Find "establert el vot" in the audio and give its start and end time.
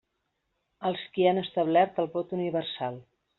1.43-2.35